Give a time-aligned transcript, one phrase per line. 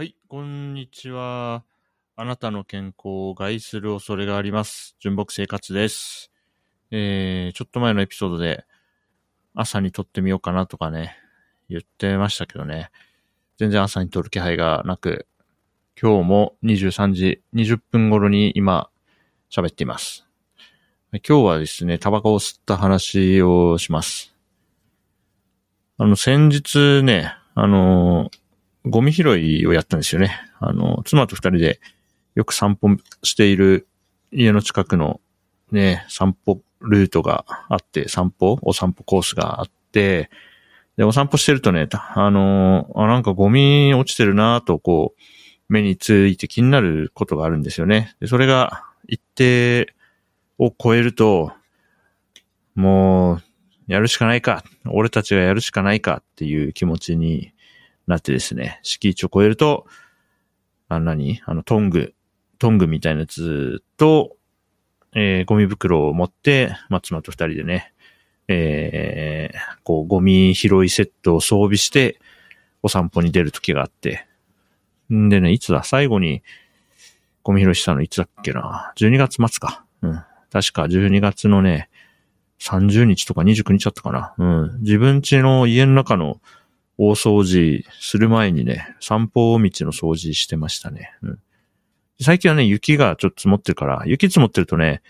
[0.00, 1.62] はい、こんにちは。
[2.16, 4.96] あなたの健康を害する恐れがあります。
[4.98, 6.32] 純木生活です。
[6.90, 8.64] えー、ちょっと前のエピソードで
[9.54, 11.18] 朝に撮ってみようかなとかね、
[11.68, 12.90] 言ってましたけどね。
[13.58, 15.26] 全然朝に撮る気配がなく、
[16.00, 18.88] 今日も23時20分頃に今
[19.50, 20.26] 喋っています。
[21.12, 24.34] 今日はですね、タバコを吸った話をします。
[25.98, 28.30] あの、先日ね、あの、
[28.86, 30.40] ゴミ拾いをやったんですよね。
[30.58, 31.80] あの、妻と二人で
[32.34, 33.86] よく散歩している
[34.32, 35.20] 家の近くの
[35.70, 40.30] ね、散歩ルートがあって、散歩お散歩コースがあって、
[40.96, 45.20] で、お散歩してるとね、あの、あ、なんかゴミ落ちてるなとこう、
[45.68, 48.16] 目について気になることがあるんですよね。
[48.20, 49.94] で、それが一定
[50.58, 51.52] を超えると、
[52.74, 53.42] もう、
[53.86, 54.64] やるしかないか。
[54.86, 57.52] 俺たちがやるしかないかっていう気持ちに
[58.06, 59.86] なってですね、敷地を超えると、
[60.88, 61.40] あ、何？
[61.46, 62.14] あの、トング、
[62.58, 64.36] トングみたいなやつと、
[65.14, 67.92] えー、ゴミ袋を持って、まあ、妻と二人でね、
[68.48, 72.20] えー、こう、ゴミ拾いセットを装備して、
[72.82, 74.26] お散歩に出る時があって。
[75.12, 75.84] んでね、いつだ？
[75.84, 76.42] 最後に、
[77.42, 79.84] ゴミ拾いしたのいつだっけな ?12 月末か。
[80.02, 80.22] うん。
[80.50, 81.88] 確か12月のね、
[82.60, 84.34] 30日とか29日だったかな。
[84.38, 84.80] うん。
[84.80, 86.40] 自分家の家の中の
[87.02, 91.14] 大掃除する前にね、散歩道の掃除してましたね。
[91.22, 91.38] うん。
[92.20, 95.00] 最近はね、雪がちょっと積もってるから、雪積もってるとね、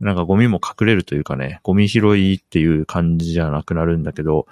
[0.00, 4.48] なんかゴミも隠れるというかね、ゴミ拾いっていう感じじゃなくなるんだけど、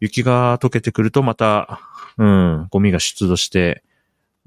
[0.00, 1.80] 雪が溶けてくるとまた、
[2.16, 3.82] うん、ゴミが出土して、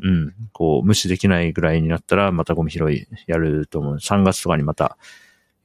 [0.01, 3.95] うん、こう、無視できないぐらいになったら、またゴミ拾いやると思う。
[3.97, 4.97] 3月とかにまた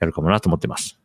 [0.00, 1.00] やるかもなと思ってます。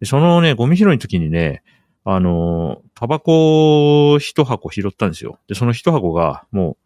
[0.00, 1.62] でそのね、ゴミ拾いの時にね、
[2.04, 5.38] あの、タバコ一箱拾ったんですよ。
[5.48, 6.76] で、その一箱が、も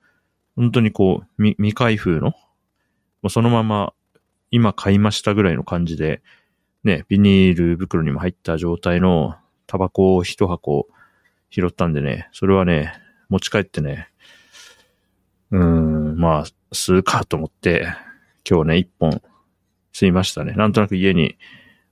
[0.57, 2.35] う、本当にこう、未未開封の、も
[3.25, 3.93] うそのまま、
[4.51, 6.23] 今買いましたぐらいの感じで、
[6.85, 9.37] ね、ビニール袋にも入った状態の
[9.67, 10.87] タバコを一箱
[11.51, 12.93] 拾ったんでね、それはね、
[13.29, 14.09] 持ち帰ってね、
[15.51, 17.87] うーん、まあ、吸うかと思って、
[18.49, 19.23] 今日ね、一本
[19.93, 20.53] 吸いましたね。
[20.53, 21.37] なんとなく家に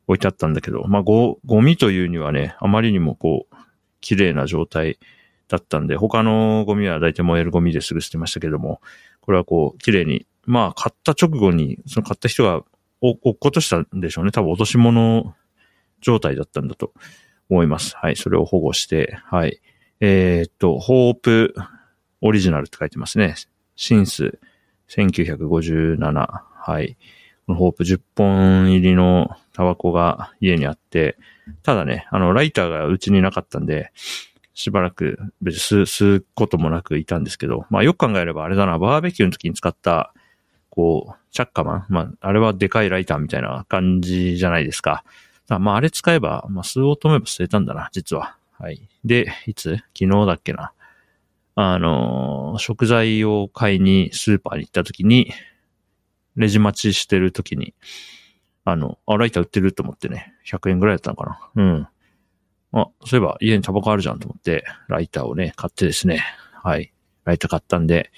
[0.06, 3.54] 置いてあったんだけど、まあ、ゴ、ゴミというにはね、あまりにもこう、
[4.00, 4.98] 綺麗な状態
[5.48, 8.80] だったんで、他のゴミは大体燃えるゴミですぐ捨てましたけども、
[9.20, 12.64] これはこう、綺麗に、まあ、買った直後に、その買った人が
[13.00, 14.32] お落っことしたんでしょうね。
[14.32, 15.34] 多分落とし物
[16.00, 16.92] 状態だったんだと
[17.50, 17.96] 思います。
[17.96, 18.16] はい。
[18.16, 19.60] それを保護して、はい。
[20.00, 21.54] えーっと、ホープ
[22.20, 23.34] オリジナルって書いてますね。
[23.76, 24.38] シンス
[24.88, 26.42] 1957。
[26.64, 26.96] はい。
[27.46, 31.16] ホープ10本入りのタバコが家にあって、
[31.62, 33.92] ただね、あの、ライターがうちになかったんで、
[34.54, 40.14] しばらく別に吸うこともなくいたんですけど、まあよく考えればあれだな、バーベキューの時に使った、
[40.70, 45.04] こう、チャッカマンまあ、あれはでかいライターみたいな感じじゃないですか。
[45.48, 48.36] まあ、あれ使えば、まあ、吸おうと思えば吸えたんだな、実は。
[48.58, 48.88] はい。
[49.04, 49.76] で、いつ？
[49.76, 50.72] 昨日だっけな。
[51.54, 55.32] あのー食材を買いにスーパーに行った時に、
[56.36, 57.74] レジ待ちしてる時に、
[58.64, 61.50] あの、あ、ライター売ってると思ってね、100円ぐらいだったのかな。
[61.54, 61.88] うん。
[62.72, 66.24] あ、そういえば家にタバコあるじゃんと思って、ライターをね、買ってですね。
[66.62, 66.92] はい。
[67.24, 68.10] ライター買ったんで、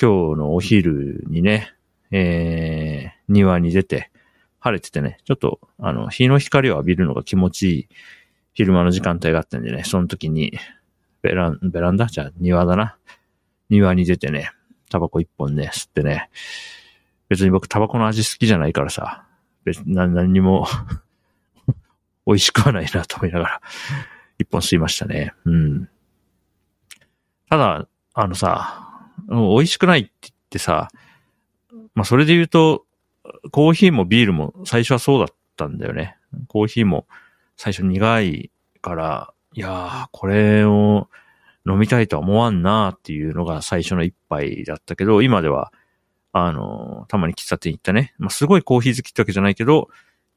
[0.00, 1.72] 今日のお昼にね、
[2.10, 4.10] えー、庭に出て、
[4.58, 7.88] 晴れててね、ちょっと、あの、日の光を浴びるのが気持ちいい
[8.52, 10.52] 昼間の時間帯があったんでね、その時に、
[11.22, 12.06] ベラン、ベランダ？
[12.06, 12.96] じゃあ庭だな。
[13.68, 14.50] 庭に出てね、
[14.90, 16.28] タバコ一本ね、吸ってね、
[17.30, 19.24] 別に僕タバコの味好きじゃないからさ、
[19.64, 20.66] 別に何にも
[22.26, 23.60] 美味しくはないなと思いながら、
[24.38, 25.32] 一本吸いましたね。
[25.44, 25.88] うん。
[27.48, 30.88] ただ、あのさ、美味しくないって言ってさ、
[31.94, 32.84] まあそれで言うと、
[33.52, 36.16] コーヒーもビールも最初はそうだったんだよね。
[36.48, 37.06] コーヒーも
[37.56, 38.50] 最初苦い
[38.82, 41.08] から、いやー、これを
[41.64, 45.72] 飲みたいとは思わんなーっていうのが最初の一杯だったけど、今では、
[46.32, 48.14] あの、たまに喫茶店行ったね。
[48.18, 49.88] まあ、すごいコーヒー好きってわけじゃないけど、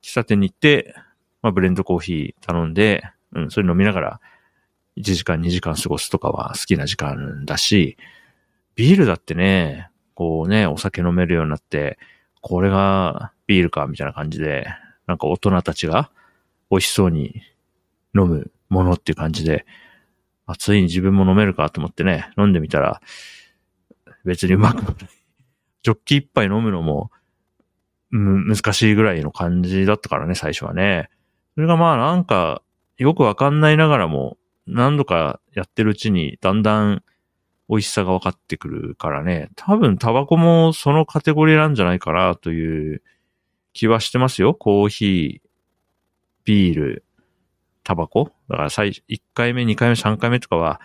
[0.01, 0.95] 喫茶店に行って、
[1.41, 3.03] まあ、ブレンドコーヒー頼んで、
[3.33, 4.19] うん、それ飲みながら、
[4.97, 7.97] 1時間2時間過ごすとかは好きな時間だし、
[8.75, 11.97] ビールだってね、こうね、お酒飲めるようになって、
[12.41, 14.67] これがビールか、みたいな感じで、
[15.07, 16.11] なんか大人たちが
[16.69, 17.41] 美味しそうに
[18.15, 19.65] 飲むものっていう感じで、
[20.45, 23.01] あ、ついに自分も飲めるかと思ってね、飲んでみたら、
[24.25, 25.22] 別にうまくもない。
[25.83, 27.11] ジョッキ一杯飲むのも、
[28.09, 31.09] む、難しいぐらいの感じだったからね、最初はね。
[31.55, 32.61] それがまあなんか、
[32.97, 37.03] よくわかんないながらも、何度かやってるうちに、だんだん、
[37.69, 43.01] 美味しさが分かってくるからね、多分タバコもそのカテゴリーなんじゃないかなという
[43.73, 44.53] 気はしてますよ。
[44.53, 45.49] コーヒー、
[46.45, 47.05] ビール、
[47.83, 50.81] タバコだから最、1回目、2回目、3回目とかは、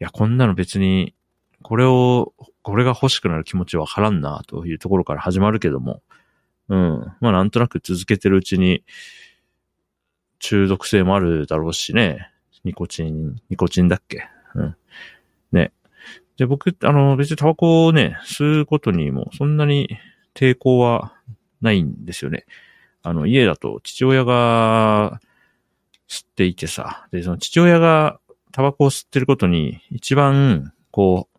[0.00, 1.14] いや、こんなの別に、
[1.62, 2.34] これを、
[2.68, 6.02] これが欲しくなる気持ちわからんな、というところから始まるけども、
[6.68, 7.12] うん。
[7.20, 8.84] まあなんとなく続けてるうちに、
[10.38, 12.30] 中毒性もあるだろうしね。
[12.64, 14.28] ニコチン、ニコチンだっけ？
[14.54, 14.76] うん。
[15.50, 15.72] ね。
[16.36, 19.88] で、僕、あの、別にタバコをね、吸うことにもそんなに
[20.34, 21.14] 抵抗は
[21.62, 22.44] ないんですよね。
[23.02, 25.22] あの、家だと父親が
[26.06, 28.20] 吸っていてさ、で、その父親が
[28.52, 31.37] タバコを吸ってることに一番、こう、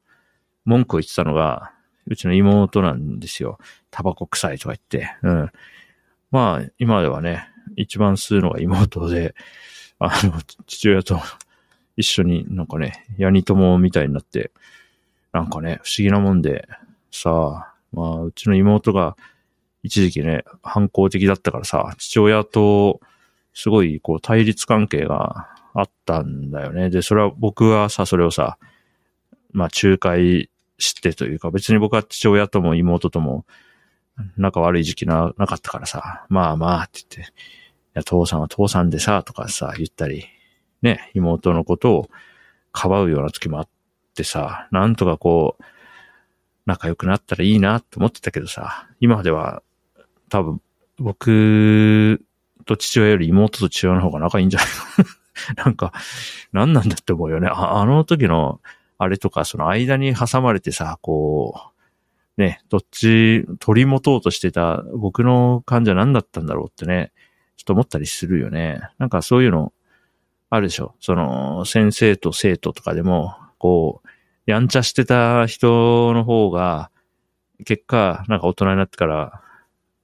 [0.69, 1.71] 文句を言ってたのが、
[2.05, 3.57] うちの妹なんですよ。
[3.89, 5.15] タバコ臭いとか言って。
[5.23, 5.51] うん。
[6.29, 9.33] まあ、今ではね、一番吸うのが妹で、
[9.97, 11.19] あの、父親と
[11.97, 14.51] 一緒になんかね、ヤニ友みたいになって、
[15.33, 16.67] なんかね、不思議なもんで、
[17.11, 19.17] さあ、まあ、うちの妹が
[19.81, 22.99] 一時期ね、反抗的だったからさ、父親と
[23.53, 26.91] すごいこう対立関係があったんだよね。
[26.91, 28.57] で、それは僕はさ、それをさ、
[29.51, 30.48] まあ仲介
[30.79, 33.45] してというか、別に僕は父親とも妹とも
[34.37, 37.33] 仲悪い時期な、なかったからさ、まあまあって言って、い
[37.93, 40.25] や、父さんは父さんでさ、とかさ、言ったり、
[40.81, 42.09] ね、妹のことを
[42.71, 43.67] かばうような時もあっ
[44.15, 45.63] てさ、なんとかこう、
[46.65, 49.63] 仲良くなったらいいなって思ってたけどさ、今では
[50.29, 50.61] 多分
[50.97, 52.21] 僕
[52.65, 54.67] と父親より妹と父親の方が仲いいんじゃない
[55.55, 55.93] かな んか、
[56.51, 57.47] 何なんだって思うよね。
[57.47, 58.61] ああの時の、
[58.99, 61.71] あれとか、その間に挟まれてさ、こ
[62.37, 67.11] う、ね、どっち取り持とうとしてた僕の感じは何だったんだろうってね、
[67.55, 68.81] ちょっと思ったりするよね。
[68.97, 69.73] なんかそういうの、
[70.49, 70.95] あるでしょ。
[70.99, 76.91] その、先生と生徒とかでも、こう、やんちゃしてた人の方が、
[77.65, 79.41] 結果、なんか大人になってから、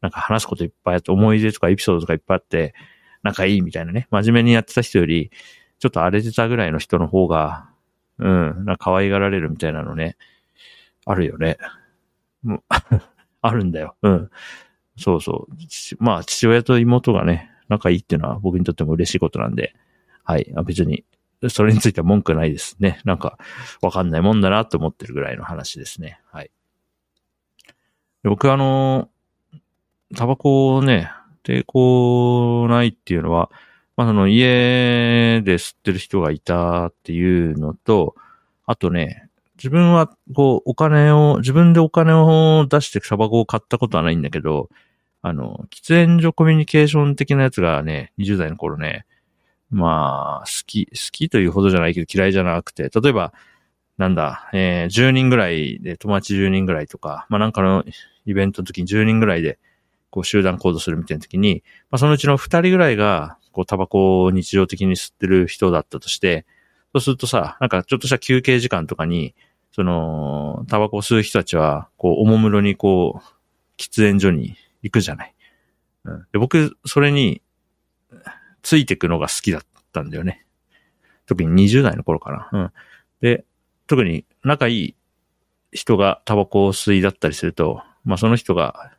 [0.02, 2.74] なんか話すこといっぱいあって、思い出とかエピソードとかいっぱいあって、
[3.24, 5.32] 仲いいみたいなね、真面目にやってた人より、
[5.80, 7.70] ちょっと荒れてたぐらいの人の方が、
[8.20, 10.18] うん、なんか可愛がられるみたいなのね、
[11.06, 11.58] あるよね。
[12.44, 12.64] もう
[13.42, 13.96] あるんだよ。
[14.02, 14.30] うん。
[14.98, 16.04] そうそう。
[16.04, 19.76] まあ、父親と妹がね、仲いいっていうのは僕にとっても嬉しいことなんで、
[20.24, 20.52] はい。
[20.66, 21.04] 別に、
[21.50, 23.02] それについては文句ないですね。
[23.06, 23.38] なんか、
[23.82, 26.20] わかんないもんだなって思ってるぐらいの話ですね。
[26.32, 26.52] はい。
[28.24, 29.10] 僕あの、
[30.16, 31.12] タバコをね、
[31.44, 33.52] 抵抗ないっていうのは、
[33.98, 38.16] まあ、その家で吸ってる人がいたっていうのと、
[38.66, 44.70] あとね、自分はこうお金を、自分でお金を出してタバコを買ったことはないんだけど、
[45.22, 49.06] あの、喫煙所コミュニケーション的なやつがね、20代の頃ね、
[49.72, 53.34] まあ、好き、好きというほどじゃないけど嫌いじゃなくて、例えば、
[53.98, 57.84] なんだ、えー、10人ぐらいで、友達10人ぐらいとか、まあなんかの
[58.26, 59.58] イベントの時に10人ぐらいで、
[60.10, 66.46] こう集団行動するみたいな時に、まあ、そのうちの二人ぐらいが、こうタバコを日常的に吸ってる人だったとして、
[66.94, 69.34] そうするとさ、なんかちょっとした休憩時間とかに、
[69.72, 73.26] その、タバコを吸う人たちは、こう、おもむろにこう、
[73.78, 75.36] 喫煙所に行くじゃない。
[76.04, 77.42] うん、で僕、それに、
[78.62, 79.62] ついてくのが好きだっ
[79.94, 80.46] たんだよね。
[81.28, 82.50] 特に20代の頃かな。
[82.52, 82.72] うん。
[83.22, 83.46] で、
[83.88, 84.96] 特に仲いい
[85.72, 88.92] 人がタバコを吸いだったりすると、まあその人が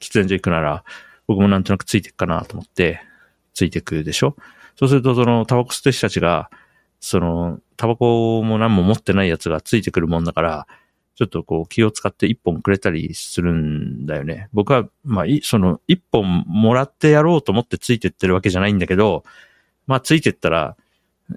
[0.00, 0.84] 喫煙所行くなら、
[1.26, 3.00] 僕もなんとなくついていくかなと思って、
[3.56, 4.36] ついていくでしょ？
[4.76, 6.50] そうすると、その、タバコ吸ってる人たちが、
[7.00, 10.66] その、タバコも何も持ってないやつがついてくるもんだから、
[11.14, 14.50] ちょっとこう気を使って一本くれたりするんだよね。
[14.52, 19.24] 僕は、まあ、その一本もらってやろうと思ってついてってるわけじゃないんだけど、
[19.86, 20.76] まあついてったら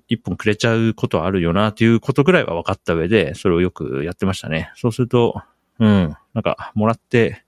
[0.10, 4.70] 一本くれちゃうことあるよなっていうことぐらいは分かった上で、それをよくやってましたね。
[4.76, 5.42] そうすると、
[5.80, 7.46] うん、なんかもらって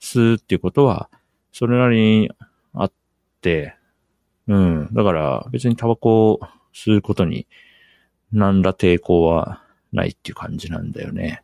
[0.00, 1.08] 吸うっていうことは、
[1.52, 2.30] それなりに
[2.74, 2.92] あっ
[3.42, 3.76] て、
[4.50, 4.88] うん。
[4.92, 6.40] だから別にタバコを
[6.74, 7.46] 吸うことに
[8.32, 11.42] 何ら抵抗はないっていう感じなんだよね。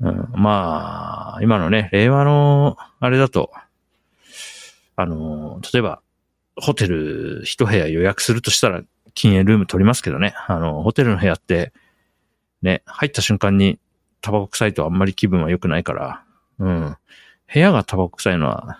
[0.00, 3.52] うん、まあ、今のね、令和のあれだと、
[4.96, 6.00] あの、例えば、
[6.56, 8.82] ホテル一部屋予約するとしたら
[9.14, 10.34] 禁煙ルーム取りますけどね。
[10.48, 11.72] あの、ホテルの部屋って、
[12.60, 13.78] ね、入った瞬間に
[14.20, 16.24] タバコ臭いとあんまり気分は良くないから、
[16.58, 16.96] うん。
[17.52, 18.78] 部屋がタバコ臭いのは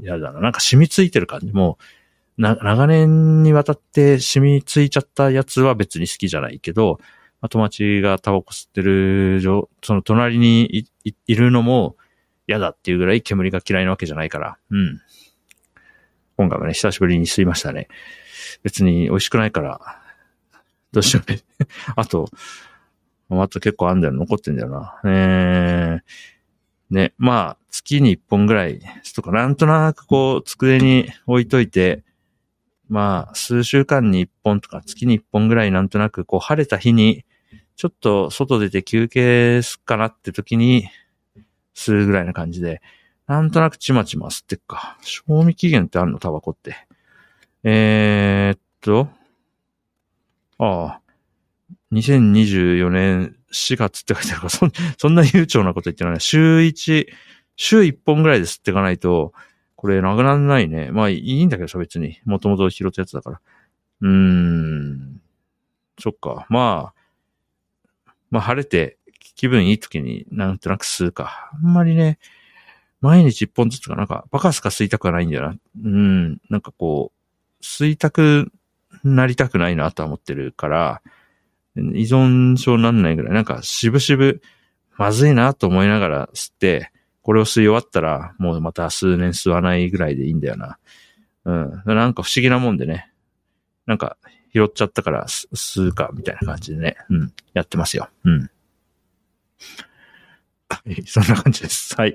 [0.00, 0.40] 嫌だな。
[0.40, 1.52] なんか染みついてる感じ。
[1.52, 1.84] もう、
[2.38, 6.98] な、長年にわたって染みついちゃったやつは別に好きじゃないけど、
[7.40, 9.40] まあ、友達がタバコ吸ってる、
[9.82, 11.96] その隣にいるのも
[12.46, 15.00] 嫌だっていうぐらい煙が嫌いなわけじゃないから、うん。
[16.36, 17.88] 今回はね、久しぶりに吸いましたね。
[18.62, 19.80] 別に美味しくないから、
[20.92, 21.40] どうしようね。
[21.96, 22.28] あと、
[23.30, 24.14] あと結構あんだよ。
[24.14, 25.00] 残ってんだよな。
[25.04, 28.80] えー、ね、まあ、月に一本ぐらい、
[29.14, 32.04] とか、なんとなくこう、机に置いといて、
[32.88, 37.24] まあ、数週間に一本とか、月に一本ぐらいなんとなく、こう、晴れた日に、
[37.76, 40.88] ちょっと外出て休憩すっかなって時に、
[41.74, 42.80] するぐらいな感じで、
[43.26, 44.96] なんとなくちまちま吸ってっか。
[45.02, 46.86] 賞味期限ってあんのタバコって。
[47.64, 49.08] えー、っと、
[50.58, 51.00] ああ、
[51.92, 56.20] 2024年4月って書いてあるから、そんそんな悠長なこと言ってない。
[56.20, 57.06] 週1、
[57.56, 59.32] 週1本ぐらいで吸っていかないと、
[59.76, 60.90] これなくならないね。
[60.90, 62.18] まあいいんだけどさ、別に。
[62.24, 63.40] もともと拾ったやつだから。
[64.00, 65.20] うーん。
[65.98, 66.46] そっか。
[66.48, 68.98] まあ、まあ晴れて
[69.36, 71.50] 気分いい時になんとなく吸うか。
[71.52, 72.18] あんまりね、
[73.00, 75.56] 毎日一本ずつかなんかバカスカ吸いたくはないんだよな。
[75.84, 76.40] うん。
[76.48, 77.12] なんかこ
[77.60, 78.50] う、吸いたく
[79.04, 81.02] なりたくないなとは思ってるから、
[81.76, 84.40] 依存症になんないぐらい、なんか渋々
[84.96, 86.90] まずいなと思いながら吸って、
[87.26, 90.78] これを吸い終わったら、もうまた数年吸わないぐらいでいいんだよな。
[91.44, 91.82] うん。
[91.84, 93.12] なんか不思議なもんでね。
[93.84, 94.16] なんか
[94.54, 96.94] 拾っちゃったから吸うか、みたいな感じでね。
[97.10, 97.32] うん。
[97.52, 98.08] やってますよ。
[98.22, 98.48] うん。
[101.04, 101.96] そんな感じです。
[101.96, 102.14] はい。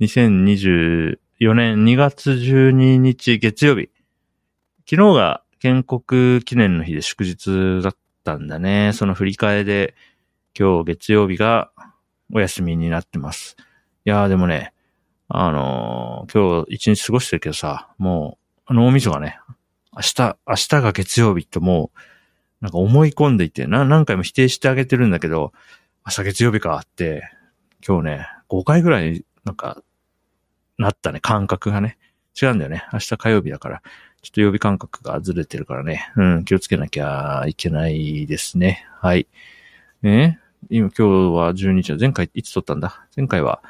[0.00, 1.18] 2024
[1.54, 3.90] 年2月12日月曜日。
[4.90, 8.90] 昨日が建国記念の日で祝日だったんだね。
[8.92, 9.94] その振り替えで、
[10.58, 11.70] 今日月曜日が
[12.34, 13.56] お休みになってます。
[14.04, 14.72] いやーでもね、
[15.28, 18.38] あのー、今日一日過ごしてるけどさ、も
[18.68, 19.38] う、脳みそがね、
[19.94, 21.98] 明日、明日が月曜日ともう、
[22.60, 25.52] なんか思い込んでいて、な、何回も否定してあげてるんだけど、
[26.06, 27.30] 明日月曜日かって、
[27.86, 29.82] 今日ね、5回ぐらい、なんか、
[30.78, 31.98] なったね、感覚がね。
[32.40, 32.86] 違うんだよね。
[32.92, 33.82] 明日火曜日だから。
[34.22, 36.10] ちょっと曜日感覚がずれてるからね。
[36.16, 38.86] うん、気をつけなきゃいけないですね。
[39.00, 39.26] はい。
[40.02, 40.40] ね
[40.70, 41.02] 今、今日
[41.36, 43.06] は12日前回いつ撮ったんだ？
[43.16, 43.62] 前回は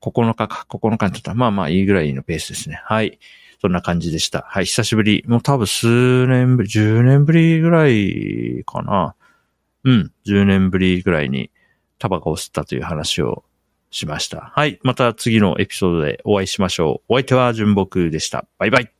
[0.00, 1.34] 9日か、9日にとったら。
[1.34, 2.80] まあまあいいぐらいのペースですね。
[2.84, 3.18] はい。
[3.60, 4.46] そんな感じでした。
[4.48, 5.24] はい、久しぶり。
[5.26, 9.14] もう多分数年ぶり、10年ぶりぐらいかな。
[9.84, 11.50] うん、10年ぶりぐらいに
[11.98, 13.44] タバコを吸ったという話を
[13.90, 14.52] しました。
[14.54, 17.14] はい、また次のエピソードでお会いしましょう。
[17.14, 18.46] お相手は純木でした。
[18.58, 18.99] バイバイ。